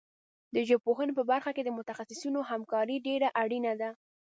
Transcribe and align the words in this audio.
د 0.55 0.57
ژبپوهنې 0.69 1.13
په 1.15 1.23
برخه 1.31 1.51
کې 1.55 1.63
د 1.65 1.69
متخصصینو 1.77 2.39
همکاري 2.51 2.97
ډېره 3.07 3.27
اړینه 3.41 3.73
ده. 3.81 3.89